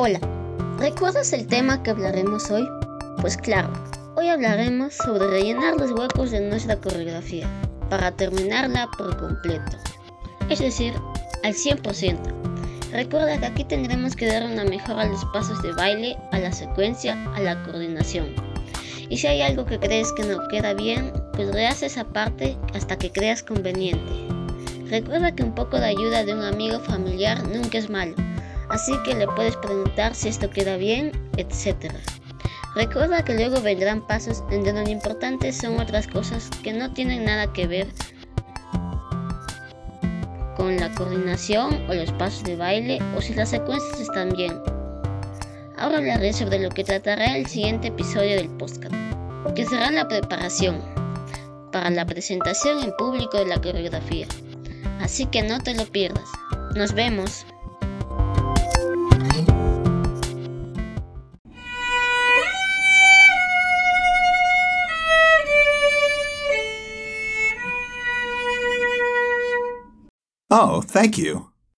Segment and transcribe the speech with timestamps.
[0.00, 0.20] Hola,
[0.78, 2.64] ¿recuerdas el tema que hablaremos hoy?
[3.20, 3.68] Pues claro,
[4.14, 7.48] hoy hablaremos sobre rellenar los huecos de nuestra coreografía
[7.90, 9.76] para terminarla por completo,
[10.50, 10.94] es decir,
[11.42, 12.16] al 100%.
[12.92, 16.52] Recuerda que aquí tendremos que dar una mejora a los pasos de baile, a la
[16.52, 18.36] secuencia, a la coordinación.
[19.08, 22.96] Y si hay algo que crees que no queda bien, pues rehaz esa parte hasta
[22.96, 24.12] que creas conveniente.
[24.84, 28.14] Recuerda que un poco de ayuda de un amigo familiar nunca es malo
[28.70, 31.92] así que le puedes preguntar si esto queda bien, etc.
[32.74, 37.24] Recuerda que luego vendrán pasos en donde lo importante son otras cosas que no tienen
[37.24, 37.88] nada que ver
[40.56, 44.52] con la coordinación o los pasos de baile o si las secuencias están bien.
[45.78, 48.94] Ahora hablaré sobre lo que tratará el siguiente episodio del podcast,
[49.54, 50.82] que será la preparación
[51.70, 54.26] para la presentación en público de la coreografía.
[55.00, 56.28] Así que no te lo pierdas.
[56.74, 57.46] Nos vemos.
[70.50, 71.50] Oh, thank you.